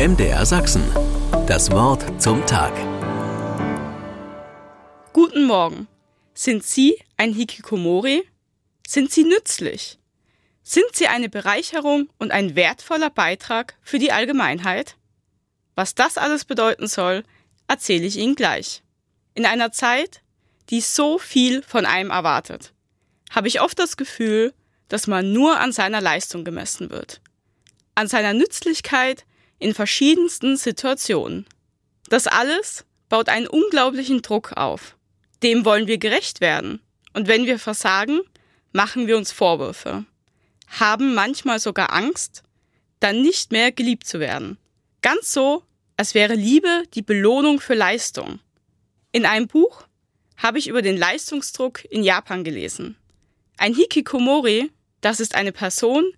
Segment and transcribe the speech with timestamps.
[0.00, 0.82] MDR Sachsen.
[1.46, 2.72] Das Wort zum Tag.
[5.12, 5.88] Guten Morgen.
[6.32, 8.22] Sind Sie ein Hikikomori?
[8.86, 9.98] Sind Sie nützlich?
[10.62, 14.96] Sind Sie eine Bereicherung und ein wertvoller Beitrag für die Allgemeinheit?
[15.74, 17.22] Was das alles bedeuten soll,
[17.68, 18.82] erzähle ich Ihnen gleich.
[19.34, 20.22] In einer Zeit,
[20.70, 22.72] die so viel von einem erwartet,
[23.32, 24.54] habe ich oft das Gefühl,
[24.88, 27.20] dass man nur an seiner Leistung gemessen wird.
[27.94, 29.26] An seiner Nützlichkeit
[29.60, 31.46] in verschiedensten Situationen.
[32.08, 34.96] Das alles baut einen unglaublichen Druck auf.
[35.44, 36.80] Dem wollen wir gerecht werden.
[37.12, 38.20] Und wenn wir versagen,
[38.72, 40.04] machen wir uns Vorwürfe.
[40.66, 42.42] Haben manchmal sogar Angst,
[43.00, 44.58] dann nicht mehr geliebt zu werden.
[45.02, 45.62] Ganz so,
[45.96, 48.40] als wäre Liebe die Belohnung für Leistung.
[49.12, 49.84] In einem Buch
[50.36, 52.96] habe ich über den Leistungsdruck in Japan gelesen.
[53.58, 56.12] Ein Hikikomori, das ist eine Person,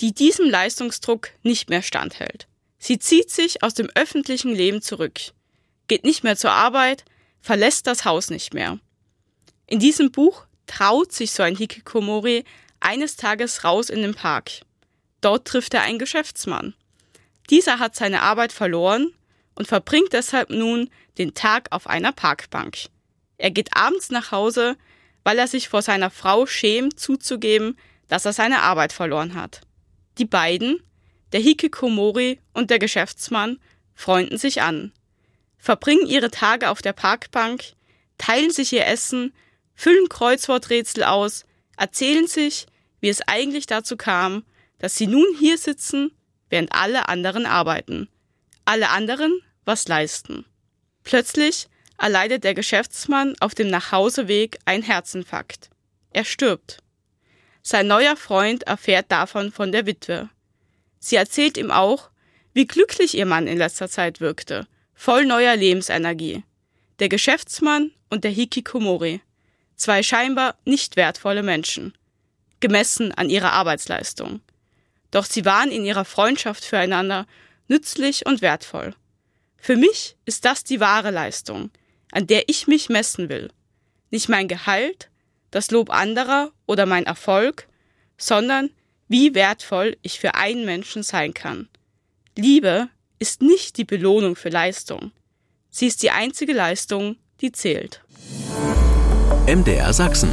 [0.00, 2.47] die diesem Leistungsdruck nicht mehr standhält.
[2.78, 5.20] Sie zieht sich aus dem öffentlichen Leben zurück,
[5.88, 7.04] geht nicht mehr zur Arbeit,
[7.40, 8.78] verlässt das Haus nicht mehr.
[9.66, 12.44] In diesem Buch traut sich so ein Hikikomori
[12.80, 14.50] eines Tages raus in den Park.
[15.20, 16.74] Dort trifft er einen Geschäftsmann.
[17.50, 19.12] Dieser hat seine Arbeit verloren
[19.54, 22.76] und verbringt deshalb nun den Tag auf einer Parkbank.
[23.38, 24.76] Er geht abends nach Hause,
[25.24, 27.76] weil er sich vor seiner Frau schämt zuzugeben,
[28.08, 29.62] dass er seine Arbeit verloren hat.
[30.18, 30.80] Die beiden,
[31.32, 33.58] der Hikikomori und der Geschäftsmann,
[33.94, 34.92] freunden sich an,
[35.58, 37.72] verbringen ihre Tage auf der Parkbank,
[38.16, 39.34] teilen sich ihr Essen,
[39.74, 41.44] füllen Kreuzworträtsel aus,
[41.76, 42.66] erzählen sich,
[43.00, 44.44] wie es eigentlich dazu kam,
[44.78, 46.12] dass sie nun hier sitzen,
[46.48, 48.08] während alle anderen arbeiten.
[48.64, 50.44] Alle anderen was leisten.
[51.04, 55.70] Plötzlich erleidet der Geschäftsmann auf dem Nachhauseweg ein Herzinfarkt.
[56.12, 56.78] Er stirbt.
[57.62, 60.30] Sein neuer Freund erfährt davon von der Witwe.
[60.98, 62.10] Sie erzählt ihm auch,
[62.52, 66.42] wie glücklich ihr Mann in letzter Zeit wirkte, voll neuer Lebensenergie.
[66.98, 69.20] Der Geschäftsmann und der Hikikomori.
[69.76, 71.94] Zwei scheinbar nicht wertvolle Menschen.
[72.60, 74.40] Gemessen an ihrer Arbeitsleistung.
[75.10, 77.26] Doch sie waren in ihrer Freundschaft füreinander
[77.68, 78.94] nützlich und wertvoll.
[79.56, 81.70] Für mich ist das die wahre Leistung,
[82.10, 83.50] an der ich mich messen will.
[84.10, 85.10] Nicht mein Gehalt,
[85.50, 87.68] das Lob anderer oder mein Erfolg,
[88.16, 88.70] sondern
[89.08, 91.68] wie wertvoll ich für einen Menschen sein kann.
[92.36, 92.88] Liebe
[93.18, 95.12] ist nicht die Belohnung für Leistung.
[95.70, 98.02] Sie ist die einzige Leistung, die zählt.
[99.46, 100.30] MDR Sachsen.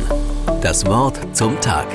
[0.62, 1.88] Das Wort zum Tag.